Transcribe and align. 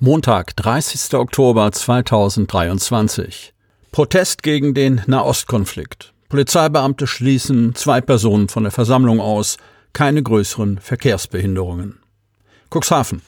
Montag, 0.00 0.56
30. 0.56 1.14
Oktober 1.14 1.70
2023. 1.70 3.54
Protest 3.92 4.42
gegen 4.42 4.74
den 4.74 5.02
Nahostkonflikt. 5.06 6.12
Polizeibeamte 6.28 7.06
schließen 7.06 7.76
zwei 7.76 8.00
Personen 8.00 8.48
von 8.48 8.64
der 8.64 8.72
Versammlung 8.72 9.20
aus, 9.20 9.58
keine 9.92 10.22
größeren 10.22 10.78
Verkehrsbehinderungen. 10.78 11.98
Cuxhaven. 12.70 13.22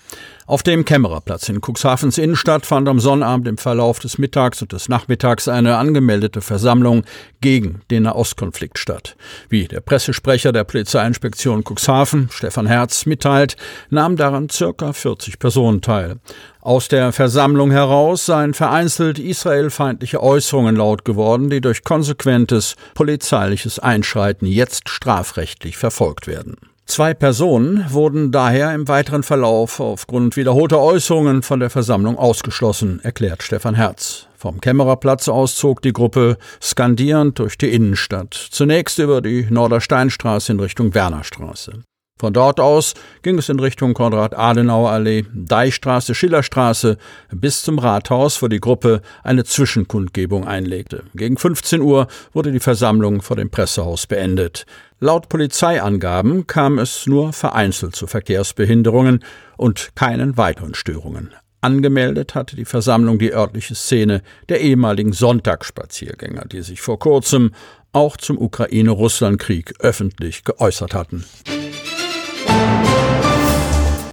Auf 0.48 0.62
dem 0.62 0.86
Kämmererplatz 0.86 1.50
in 1.50 1.60
Cuxhavens 1.60 2.16
Innenstadt 2.16 2.64
fand 2.64 2.88
am 2.88 3.00
Sonnabend 3.00 3.46
im 3.48 3.58
Verlauf 3.58 3.98
des 3.98 4.16
Mittags 4.16 4.62
und 4.62 4.72
des 4.72 4.88
Nachmittags 4.88 5.46
eine 5.46 5.76
angemeldete 5.76 6.40
Versammlung 6.40 7.04
gegen 7.42 7.82
den 7.90 8.04
Nahostkonflikt 8.04 8.78
statt. 8.78 9.14
Wie 9.50 9.68
der 9.68 9.80
Pressesprecher 9.82 10.52
der 10.52 10.64
Polizeiinspektion 10.64 11.64
Cuxhaven, 11.64 12.30
Stefan 12.32 12.66
Herz, 12.66 13.04
mitteilt, 13.04 13.58
nahmen 13.90 14.16
daran 14.16 14.48
circa 14.48 14.94
40 14.94 15.38
Personen 15.38 15.82
teil. 15.82 16.16
Aus 16.62 16.88
der 16.88 17.12
Versammlung 17.12 17.70
heraus 17.70 18.24
seien 18.24 18.54
vereinzelt 18.54 19.18
israelfeindliche 19.18 20.22
Äußerungen 20.22 20.76
laut 20.76 21.04
geworden, 21.04 21.50
die 21.50 21.60
durch 21.60 21.84
konsequentes 21.84 22.76
polizeiliches 22.94 23.80
Einschreiten 23.80 24.46
jetzt 24.46 24.88
strafrechtlich 24.88 25.76
verfolgt 25.76 26.26
werden. 26.26 26.56
Zwei 26.88 27.12
Personen 27.12 27.84
wurden 27.92 28.32
daher 28.32 28.74
im 28.74 28.88
weiteren 28.88 29.22
Verlauf 29.22 29.78
aufgrund 29.78 30.36
wiederholter 30.36 30.80
Äußerungen 30.80 31.42
von 31.42 31.60
der 31.60 31.68
Versammlung 31.68 32.16
ausgeschlossen, 32.16 32.98
erklärt 33.02 33.42
Stefan 33.42 33.74
Herz. 33.74 34.26
Vom 34.34 34.60
Kämmererplatz 34.60 35.28
aus 35.28 35.54
zog 35.54 35.82
die 35.82 35.92
Gruppe 35.92 36.38
skandierend 36.62 37.38
durch 37.38 37.58
die 37.58 37.68
Innenstadt, 37.68 38.32
zunächst 38.32 38.98
über 38.98 39.20
die 39.20 39.46
Nordersteinstraße 39.50 40.52
in 40.52 40.60
Richtung 40.60 40.94
Wernerstraße. 40.94 41.82
Von 42.18 42.32
dort 42.32 42.58
aus 42.58 42.94
ging 43.22 43.38
es 43.38 43.48
in 43.48 43.60
Richtung 43.60 43.94
Konrad-Adenauer-Allee, 43.94 45.24
Deichstraße, 45.32 46.14
Schillerstraße 46.14 46.98
bis 47.30 47.62
zum 47.62 47.78
Rathaus, 47.78 48.42
wo 48.42 48.48
die 48.48 48.60
Gruppe 48.60 49.02
eine 49.22 49.44
Zwischenkundgebung 49.44 50.46
einlegte. 50.46 51.04
Gegen 51.14 51.36
15 51.36 51.80
Uhr 51.80 52.08
wurde 52.32 52.50
die 52.50 52.60
Versammlung 52.60 53.22
vor 53.22 53.36
dem 53.36 53.50
Pressehaus 53.50 54.08
beendet. 54.08 54.66
Laut 54.98 55.28
Polizeiangaben 55.28 56.48
kam 56.48 56.78
es 56.78 57.06
nur 57.06 57.32
vereinzelt 57.32 57.94
zu 57.94 58.08
Verkehrsbehinderungen 58.08 59.24
und 59.56 59.90
keinen 59.94 60.36
weiteren 60.36 60.74
Störungen. 60.74 61.32
Angemeldet 61.60 62.34
hatte 62.34 62.56
die 62.56 62.64
Versammlung 62.64 63.18
die 63.18 63.32
örtliche 63.32 63.74
Szene 63.74 64.22
der 64.48 64.60
ehemaligen 64.60 65.12
Sonntagsspaziergänger, 65.12 66.46
die 66.46 66.62
sich 66.62 66.80
vor 66.80 66.98
kurzem 66.98 67.52
auch 67.92 68.16
zum 68.16 68.38
Ukraine-Russland-Krieg 68.38 69.74
öffentlich 69.80 70.44
geäußert 70.44 70.94
hatten. 70.94 71.24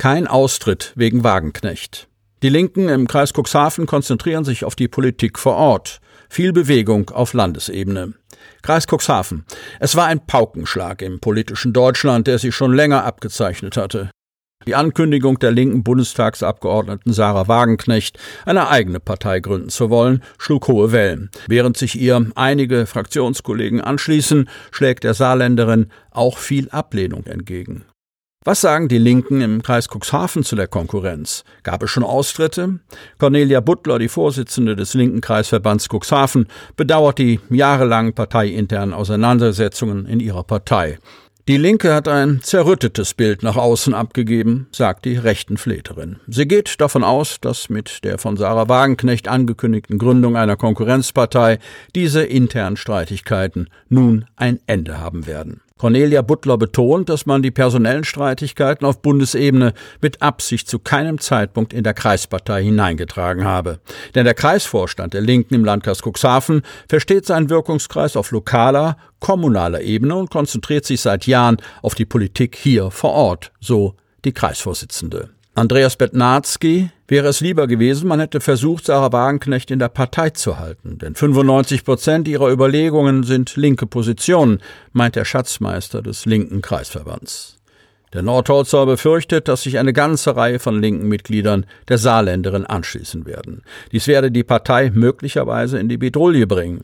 Kein 0.05 0.27
Austritt 0.27 0.93
wegen 0.95 1.23
Wagenknecht. 1.23 2.07
Die 2.43 2.49
Linken 2.49 2.89
im 2.89 3.07
Kreis 3.07 3.33
Cuxhaven 3.35 3.87
konzentrieren 3.87 4.45
sich 4.45 4.63
auf 4.63 4.75
die 4.75 4.87
Politik 4.87 5.39
vor 5.39 5.55
Ort. 5.55 5.99
Viel 6.29 6.53
Bewegung 6.53 7.09
auf 7.09 7.33
Landesebene. 7.33 8.13
Kreis 8.61 8.85
Cuxhaven. 8.85 9.45
Es 9.79 9.95
war 9.95 10.05
ein 10.05 10.27
Paukenschlag 10.27 11.01
im 11.01 11.19
politischen 11.19 11.73
Deutschland, 11.73 12.27
der 12.27 12.37
sich 12.37 12.53
schon 12.53 12.71
länger 12.75 13.03
abgezeichnet 13.03 13.77
hatte. 13.77 14.11
Die 14.67 14.75
Ankündigung 14.75 15.39
der 15.39 15.49
linken 15.49 15.83
Bundestagsabgeordneten 15.83 17.11
Sarah 17.11 17.47
Wagenknecht, 17.47 18.19
eine 18.45 18.69
eigene 18.69 18.99
Partei 18.99 19.39
gründen 19.39 19.69
zu 19.69 19.89
wollen, 19.89 20.21
schlug 20.37 20.67
hohe 20.67 20.91
Wellen. 20.91 21.31
Während 21.47 21.77
sich 21.77 21.99
ihr 21.99 22.27
einige 22.35 22.85
Fraktionskollegen 22.85 23.81
anschließen, 23.81 24.49
schlägt 24.69 25.03
der 25.03 25.15
Saarländerin 25.15 25.87
auch 26.11 26.37
viel 26.37 26.69
Ablehnung 26.69 27.25
entgegen. 27.25 27.85
Was 28.47 28.61
sagen 28.61 28.89
die 28.89 28.99
Linken 28.99 29.41
im 29.41 29.63
Kreis 29.63 29.87
Cuxhaven 29.89 30.43
zu 30.43 30.55
der 30.55 30.67
Konkurrenz? 30.67 31.43
Gab 31.63 31.81
es 31.81 31.89
schon 31.89 32.03
Austritte? 32.03 32.77
Cornelia 33.17 33.59
Butler, 33.59 33.97
die 33.97 34.07
Vorsitzende 34.07 34.75
des 34.75 34.93
linken 34.93 35.19
Kreisverbands 35.19 35.89
Cuxhaven, 35.91 36.45
bedauert 36.77 37.17
die 37.17 37.39
jahrelangen 37.49 38.13
parteiinternen 38.13 38.93
Auseinandersetzungen 38.93 40.05
in 40.05 40.19
ihrer 40.19 40.43
Partei. 40.43 40.99
Die 41.47 41.57
Linke 41.57 41.91
hat 41.95 42.07
ein 42.07 42.41
zerrüttetes 42.43 43.15
Bild 43.15 43.41
nach 43.41 43.55
außen 43.55 43.95
abgegeben, 43.95 44.67
sagt 44.71 45.05
die 45.05 45.17
rechten 45.17 45.57
Fleterin. 45.57 46.17
Sie 46.27 46.47
geht 46.47 46.79
davon 46.79 47.03
aus, 47.03 47.39
dass 47.41 47.69
mit 47.69 48.03
der 48.03 48.19
von 48.19 48.37
Sarah 48.37 48.69
Wagenknecht 48.69 49.27
angekündigten 49.27 49.97
Gründung 49.97 50.37
einer 50.37 50.55
Konkurrenzpartei 50.55 51.57
diese 51.95 52.21
internen 52.21 52.77
Streitigkeiten 52.77 53.69
nun 53.89 54.25
ein 54.35 54.59
Ende 54.67 54.99
haben 54.99 55.25
werden. 55.25 55.61
Cornelia 55.77 56.21
Butler 56.21 56.57
betont, 56.57 57.09
dass 57.09 57.25
man 57.25 57.43
die 57.43 57.51
personellen 57.51 58.05
Streitigkeiten 58.05 58.85
auf 58.85 59.01
Bundesebene 59.01 59.73
mit 59.99 60.21
Absicht 60.21 60.69
zu 60.69 60.79
keinem 60.79 61.19
Zeitpunkt 61.19 61.73
in 61.73 61.83
der 61.83 61.93
Kreispartei 61.93 62.63
hineingetragen 62.63 63.43
habe. 63.43 63.81
Denn 64.15 64.23
der 64.23 64.35
Kreisvorstand 64.35 65.13
der 65.13 65.19
Linken 65.19 65.53
im 65.53 65.65
Landkreis 65.65 66.01
Cuxhaven 66.01 66.61
versteht 66.87 67.25
seinen 67.25 67.49
Wirkungskreis 67.49 68.15
auf 68.15 68.31
lokaler, 68.31 68.95
kommunaler 69.19 69.81
Ebene 69.81 70.15
und 70.15 70.29
konzentriert 70.29 70.85
sich 70.85 71.01
seit 71.01 71.27
Jahren 71.27 71.57
auf 71.81 71.93
die 71.93 72.05
Politik 72.05 72.55
hier 72.55 72.89
vor 72.89 73.11
Ort, 73.11 73.51
so 73.59 73.95
die 74.23 74.31
Kreisvorsitzende. 74.31 75.34
Andreas 75.57 75.95
Betnarski 75.95 76.89
wäre 77.07 77.29
es 77.29 77.39
lieber 77.39 77.65
gewesen, 77.67 78.09
man 78.09 78.19
hätte 78.19 78.41
versucht, 78.41 78.87
Sarah 78.87 79.13
Wagenknecht 79.13 79.71
in 79.71 79.79
der 79.79 79.87
Partei 79.87 80.31
zu 80.31 80.59
halten. 80.59 80.97
Denn 80.97 81.15
95 81.15 81.85
Prozent 81.85 82.27
ihrer 82.27 82.51
Überlegungen 82.51 83.23
sind 83.23 83.55
linke 83.55 83.85
Positionen, 83.85 84.59
meint 84.91 85.15
der 85.15 85.23
Schatzmeister 85.23 86.01
des 86.01 86.25
linken 86.25 86.61
Kreisverbands. 86.61 87.57
Der 88.11 88.21
Nordholzer 88.21 88.85
befürchtet, 88.85 89.47
dass 89.47 89.63
sich 89.63 89.79
eine 89.79 89.93
ganze 89.93 90.35
Reihe 90.35 90.59
von 90.59 90.81
linken 90.81 91.07
Mitgliedern 91.07 91.65
der 91.87 91.99
Saarländerin 91.99 92.65
anschließen 92.65 93.25
werden. 93.25 93.61
Dies 93.93 94.07
werde 94.07 94.31
die 94.31 94.43
Partei 94.43 94.91
möglicherweise 94.93 95.79
in 95.79 95.87
die 95.87 95.97
Bedrulle 95.97 96.47
bringen. 96.47 96.83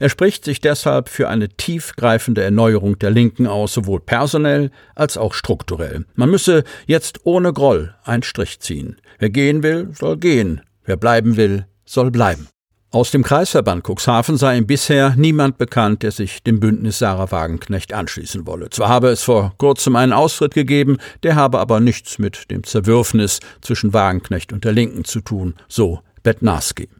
Er 0.00 0.08
spricht 0.08 0.44
sich 0.44 0.60
deshalb 0.60 1.08
für 1.08 1.28
eine 1.28 1.48
tiefgreifende 1.48 2.42
Erneuerung 2.42 2.98
der 2.98 3.10
Linken 3.10 3.46
aus, 3.46 3.72
sowohl 3.72 4.00
personell 4.00 4.70
als 4.94 5.16
auch 5.16 5.34
strukturell. 5.34 6.04
Man 6.14 6.30
müsse 6.30 6.64
jetzt 6.86 7.20
ohne 7.24 7.52
Groll 7.52 7.94
einen 8.04 8.22
Strich 8.22 8.60
ziehen. 8.60 8.96
Wer 9.18 9.30
gehen 9.30 9.62
will, 9.62 9.90
soll 9.92 10.16
gehen. 10.16 10.60
Wer 10.84 10.96
bleiben 10.96 11.36
will, 11.36 11.66
soll 11.84 12.10
bleiben. 12.10 12.48
Aus 12.94 13.10
dem 13.10 13.22
Kreisverband 13.22 13.88
Cuxhaven 13.88 14.36
sei 14.36 14.58
ihm 14.58 14.66
bisher 14.66 15.14
niemand 15.16 15.56
bekannt, 15.56 16.02
der 16.02 16.10
sich 16.10 16.42
dem 16.42 16.60
Bündnis 16.60 16.98
Sarah 16.98 17.30
Wagenknecht 17.30 17.94
anschließen 17.94 18.46
wolle. 18.46 18.68
Zwar 18.68 18.90
habe 18.90 19.08
es 19.08 19.22
vor 19.22 19.54
kurzem 19.56 19.96
einen 19.96 20.12
Austritt 20.12 20.52
gegeben, 20.52 20.98
der 21.22 21.34
habe 21.34 21.58
aber 21.58 21.80
nichts 21.80 22.18
mit 22.18 22.50
dem 22.50 22.64
Zerwürfnis 22.64 23.40
zwischen 23.62 23.94
Wagenknecht 23.94 24.52
und 24.52 24.64
der 24.64 24.72
Linken 24.72 25.04
zu 25.04 25.22
tun, 25.22 25.54
so 25.68 26.00
Betnarski. 26.22 26.90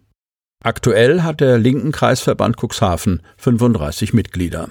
Aktuell 0.65 1.25
hat 1.25 1.41
der 1.41 1.59
linken 1.59 1.91
Kreisverband 1.91 2.56
Cuxhaven 2.56 3.20
35 3.37 4.12
Mitglieder. 4.12 4.69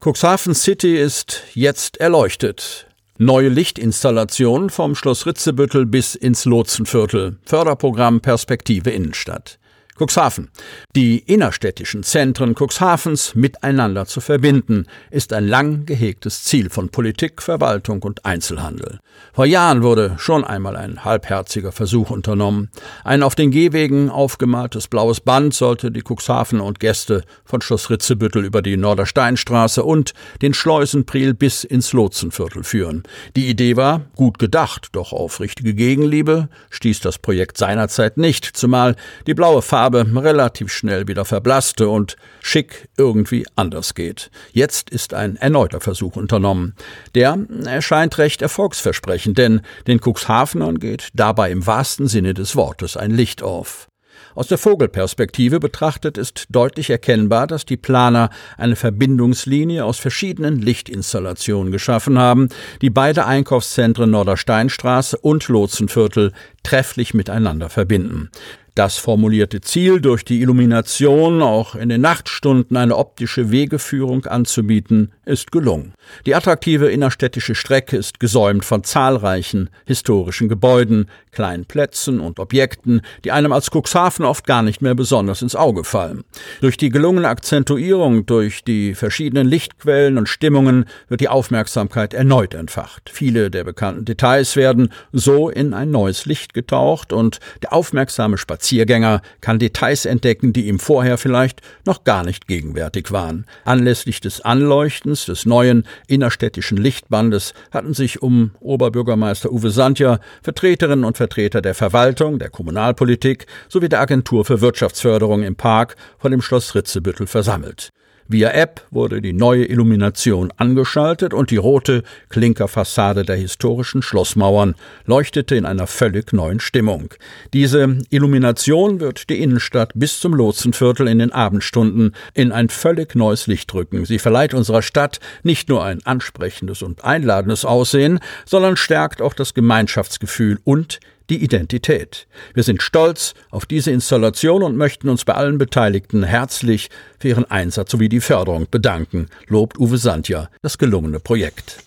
Cuxhaven 0.00 0.54
City 0.54 0.96
ist 0.96 1.42
jetzt 1.54 1.96
erleuchtet. 1.96 2.86
Neue 3.18 3.48
Lichtinstallationen 3.48 4.70
vom 4.70 4.94
Schloss 4.94 5.26
Ritzebüttel 5.26 5.86
bis 5.86 6.14
ins 6.14 6.44
Lotsenviertel. 6.44 7.36
Förderprogramm 7.44 8.20
Perspektive 8.20 8.90
Innenstadt. 8.90 9.58
Cuxhaven. 10.00 10.48
Die 10.96 11.18
innerstädtischen 11.18 12.02
Zentren 12.02 12.54
Cuxhavens 12.54 13.34
miteinander 13.34 14.06
zu 14.06 14.22
verbinden, 14.22 14.86
ist 15.10 15.34
ein 15.34 15.46
lang 15.46 15.84
gehegtes 15.84 16.44
Ziel 16.44 16.70
von 16.70 16.88
Politik, 16.88 17.42
Verwaltung 17.42 18.02
und 18.02 18.24
Einzelhandel. 18.24 18.98
Vor 19.34 19.44
Jahren 19.44 19.82
wurde 19.82 20.14
schon 20.18 20.42
einmal 20.42 20.76
ein 20.76 21.04
halbherziger 21.04 21.72
Versuch 21.72 22.10
unternommen. 22.10 22.70
Ein 23.04 23.22
auf 23.22 23.34
den 23.34 23.50
Gehwegen 23.50 24.08
aufgemaltes 24.08 24.88
blaues 24.88 25.20
Band 25.20 25.52
sollte 25.52 25.90
die 25.90 26.02
Cuxhaven 26.02 26.60
und 26.60 26.80
Gäste 26.80 27.22
von 27.44 27.60
Schloss 27.60 27.90
Ritzebüttel 27.90 28.44
über 28.44 28.62
die 28.62 28.78
Nordersteinstraße 28.78 29.84
und 29.84 30.14
den 30.40 30.54
Schleusenpriel 30.54 31.34
bis 31.34 31.64
ins 31.64 31.92
Lotsenviertel 31.92 32.64
führen. 32.64 33.02
Die 33.36 33.48
Idee 33.48 33.76
war 33.76 34.02
gut 34.16 34.38
gedacht, 34.38 34.88
doch 34.92 35.12
auf 35.12 35.40
richtige 35.40 35.74
Gegenliebe 35.74 36.48
stieß 36.70 37.00
das 37.00 37.18
Projekt 37.18 37.58
seinerzeit 37.58 38.16
nicht, 38.16 38.44
zumal 38.44 38.96
die 39.26 39.34
blaue 39.34 39.60
Farbe 39.62 39.89
Farbe 39.90 40.06
relativ 40.22 40.72
schnell 40.72 41.08
wieder 41.08 41.24
verblasste 41.24 41.88
und 41.88 42.16
schick 42.40 42.88
irgendwie 42.96 43.46
anders 43.56 43.94
geht. 43.94 44.30
Jetzt 44.52 44.90
ist 44.90 45.14
ein 45.14 45.36
erneuter 45.36 45.80
Versuch 45.80 46.16
unternommen. 46.16 46.74
Der 47.14 47.36
erscheint 47.64 48.18
recht 48.18 48.40
erfolgsversprechend, 48.40 49.36
denn 49.36 49.62
den 49.86 50.00
Cuxhavenern 50.00 50.78
geht 50.78 51.08
dabei 51.14 51.50
im 51.50 51.66
wahrsten 51.66 52.06
Sinne 52.06 52.34
des 52.34 52.54
Wortes 52.54 52.96
ein 52.96 53.10
Licht 53.10 53.42
auf. 53.42 53.88
Aus 54.36 54.46
der 54.46 54.58
Vogelperspektive 54.58 55.58
betrachtet 55.58 56.16
ist 56.16 56.46
deutlich 56.50 56.88
erkennbar, 56.90 57.48
dass 57.48 57.66
die 57.66 57.76
Planer 57.76 58.30
eine 58.56 58.76
Verbindungslinie 58.76 59.84
aus 59.84 59.98
verschiedenen 59.98 60.60
Lichtinstallationen 60.60 61.72
geschaffen 61.72 62.16
haben, 62.16 62.48
die 62.80 62.90
beide 62.90 63.26
Einkaufszentren 63.26 64.10
Nordersteinstraße 64.10 65.18
und 65.18 65.48
Lotsenviertel 65.48 66.32
trefflich 66.62 67.12
miteinander 67.12 67.70
verbinden. 67.70 68.30
Das 68.80 68.96
formulierte 68.96 69.60
Ziel, 69.60 70.00
durch 70.00 70.24
die 70.24 70.40
Illumination 70.40 71.42
auch 71.42 71.74
in 71.74 71.90
den 71.90 72.00
Nachtstunden 72.00 72.78
eine 72.78 72.96
optische 72.96 73.50
Wegeführung 73.50 74.24
anzubieten, 74.24 75.12
ist 75.26 75.52
gelungen. 75.52 75.92
Die 76.24 76.34
attraktive 76.34 76.88
innerstädtische 76.88 77.54
Strecke 77.54 77.98
ist 77.98 78.20
gesäumt 78.20 78.64
von 78.64 78.82
zahlreichen 78.82 79.68
historischen 79.84 80.48
Gebäuden, 80.48 81.10
kleinen 81.30 81.66
Plätzen 81.66 82.20
und 82.20 82.40
Objekten, 82.40 83.02
die 83.24 83.32
einem 83.32 83.52
als 83.52 83.70
Cuxhaven 83.70 84.24
oft 84.24 84.46
gar 84.46 84.62
nicht 84.62 84.80
mehr 84.80 84.94
besonders 84.94 85.42
ins 85.42 85.54
Auge 85.54 85.84
fallen. 85.84 86.24
Durch 86.62 86.78
die 86.78 86.88
gelungene 86.88 87.28
Akzentuierung, 87.28 88.24
durch 88.24 88.64
die 88.64 88.94
verschiedenen 88.94 89.46
Lichtquellen 89.46 90.16
und 90.16 90.26
Stimmungen 90.26 90.86
wird 91.08 91.20
die 91.20 91.28
Aufmerksamkeit 91.28 92.14
erneut 92.14 92.54
entfacht. 92.54 93.10
Viele 93.12 93.50
der 93.50 93.64
bekannten 93.64 94.06
Details 94.06 94.56
werden 94.56 94.90
so 95.12 95.50
in 95.50 95.74
ein 95.74 95.90
neues 95.90 96.24
Licht 96.24 96.54
getaucht 96.54 97.12
und 97.12 97.40
der 97.62 97.74
aufmerksame 97.74 98.38
Spaziergänger 98.70 99.20
kann 99.40 99.58
Details 99.58 100.06
entdecken, 100.06 100.52
die 100.52 100.68
ihm 100.68 100.78
vorher 100.78 101.18
vielleicht 101.18 101.60
noch 101.86 102.04
gar 102.04 102.22
nicht 102.22 102.46
gegenwärtig 102.46 103.10
waren. 103.10 103.44
Anlässlich 103.64 104.20
des 104.20 104.42
Anleuchtens 104.42 105.24
des 105.24 105.44
neuen 105.44 105.84
innerstädtischen 106.06 106.78
Lichtbandes 106.78 107.52
hatten 107.72 107.94
sich 107.94 108.22
um 108.22 108.52
Oberbürgermeister 108.60 109.50
Uwe 109.50 109.70
Sandja 109.70 110.20
Vertreterinnen 110.44 111.04
und 111.04 111.16
Vertreter 111.16 111.62
der 111.62 111.74
Verwaltung, 111.74 112.38
der 112.38 112.50
Kommunalpolitik 112.50 113.46
sowie 113.68 113.88
der 113.88 114.02
Agentur 114.02 114.44
für 114.44 114.60
Wirtschaftsförderung 114.60 115.42
im 115.42 115.56
Park 115.56 115.96
vor 116.18 116.30
dem 116.30 116.40
Schloss 116.40 116.76
Ritzebüttel 116.76 117.26
versammelt. 117.26 117.90
Via 118.32 118.52
App 118.52 118.86
wurde 118.92 119.20
die 119.20 119.32
neue 119.32 119.64
Illumination 119.64 120.52
angeschaltet 120.56 121.34
und 121.34 121.50
die 121.50 121.56
rote 121.56 122.04
Klinkerfassade 122.28 123.24
der 123.24 123.34
historischen 123.34 124.02
Schlossmauern 124.02 124.76
leuchtete 125.04 125.56
in 125.56 125.66
einer 125.66 125.88
völlig 125.88 126.32
neuen 126.32 126.60
Stimmung. 126.60 127.12
Diese 127.52 127.98
Illumination 128.08 129.00
wird 129.00 129.30
die 129.30 129.42
Innenstadt 129.42 129.90
bis 129.96 130.20
zum 130.20 130.34
Lotsenviertel 130.34 131.08
in 131.08 131.18
den 131.18 131.32
Abendstunden 131.32 132.14
in 132.32 132.52
ein 132.52 132.68
völlig 132.68 133.16
neues 133.16 133.48
Licht 133.48 133.74
rücken. 133.74 134.04
Sie 134.04 134.20
verleiht 134.20 134.54
unserer 134.54 134.82
Stadt 134.82 135.18
nicht 135.42 135.68
nur 135.68 135.82
ein 135.82 135.98
ansprechendes 136.06 136.82
und 136.82 137.02
einladendes 137.02 137.64
Aussehen, 137.64 138.20
sondern 138.46 138.76
stärkt 138.76 139.20
auch 139.22 139.34
das 139.34 139.54
Gemeinschaftsgefühl 139.54 140.60
und 140.62 141.00
die 141.30 141.42
Identität. 141.42 142.26
Wir 142.52 142.62
sind 142.62 142.82
stolz 142.82 143.34
auf 143.50 143.64
diese 143.64 143.90
Installation 143.90 144.62
und 144.62 144.76
möchten 144.76 145.08
uns 145.08 145.24
bei 145.24 145.34
allen 145.34 145.58
Beteiligten 145.58 146.22
herzlich 146.22 146.90
für 147.18 147.28
ihren 147.28 147.50
Einsatz 147.50 147.92
sowie 147.92 148.08
die 148.08 148.20
Förderung 148.20 148.66
bedanken, 148.70 149.28
lobt 149.46 149.78
Uwe 149.78 149.96
Sandja 149.96 150.50
das 150.62 150.76
gelungene 150.76 151.20
Projekt. 151.20 151.78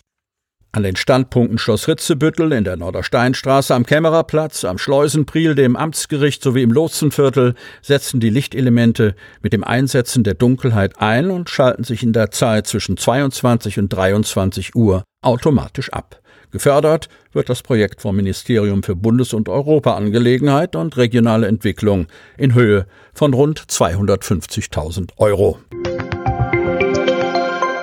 An 0.76 0.82
den 0.82 0.96
Standpunkten 0.96 1.60
Schloss 1.60 1.88
Ritzebüttel 1.88 2.52
in 2.52 2.64
der 2.64 2.78
Nordersteinstraße, 2.78 3.76
am 3.76 3.86
Kämmererplatz, 3.86 4.66
am 4.66 4.80
Schleusenpriel, 4.80 5.54
dem 5.54 5.76
Amtsgericht 5.76 6.42
sowie 6.42 6.64
im 6.64 6.72
Lotsenviertel 6.72 7.54
setzen 7.84 8.20
die 8.20 8.32
Lichtelemente 8.32 9.16
mit 9.44 9.54
dem 9.54 9.64
Einsetzen 9.64 10.24
der 10.24 10.34
Dunkelheit 10.34 11.00
ein 11.00 11.30
und 11.30 11.52
schalten 11.52 11.84
sich 11.84 12.02
in 12.02 12.12
der 12.12 12.32
Zeit 12.32 12.66
zwischen 12.66 12.98
22 12.98 13.78
und 13.78 13.90
23 13.90 14.74
Uhr 14.74 15.04
automatisch 15.22 15.94
ab. 15.94 16.23
Gefördert 16.54 17.10
wird 17.32 17.50
das 17.50 17.64
Projekt 17.64 18.00
vom 18.00 18.16
Ministerium 18.16 18.84
für 18.84 18.96
Bundes- 18.96 19.34
und 19.34 19.50
Europaangelegenheit 19.50 20.76
und 20.76 20.96
regionale 20.98 21.48
Entwicklung 21.48 22.06
in 22.38 22.54
Höhe 22.54 22.86
von 23.12 23.34
rund 23.34 23.60
250.000 23.60 25.10
Euro. 25.18 25.58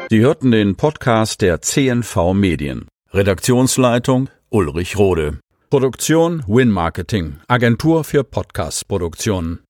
Sie 0.08 0.20
hörten 0.20 0.52
den 0.52 0.76
Podcast 0.76 1.40
der 1.40 1.60
CNV 1.60 2.32
Medien. 2.32 2.86
Redaktionsleitung 3.12 4.30
Ulrich 4.50 4.96
Rode. 4.96 5.40
Produktion 5.68 6.44
Win 6.46 6.70
Marketing, 6.70 7.38
Agentur 7.48 8.04
für 8.04 8.22
Podcast-Produktionen. 8.22 9.60